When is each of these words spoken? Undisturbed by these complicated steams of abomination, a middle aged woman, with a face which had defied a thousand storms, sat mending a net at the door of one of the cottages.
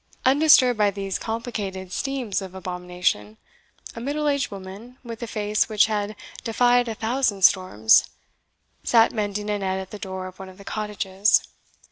Undisturbed 0.25 0.79
by 0.79 0.89
these 0.89 1.19
complicated 1.19 1.91
steams 1.93 2.41
of 2.41 2.55
abomination, 2.55 3.37
a 3.95 3.99
middle 4.01 4.27
aged 4.27 4.49
woman, 4.49 4.97
with 5.03 5.21
a 5.21 5.27
face 5.27 5.69
which 5.69 5.85
had 5.85 6.15
defied 6.43 6.87
a 6.87 6.95
thousand 6.95 7.43
storms, 7.43 8.09
sat 8.83 9.11
mending 9.13 9.47
a 9.47 9.59
net 9.59 9.77
at 9.77 9.91
the 9.91 9.99
door 9.99 10.25
of 10.25 10.39
one 10.39 10.49
of 10.49 10.57
the 10.57 10.65
cottages. 10.65 11.43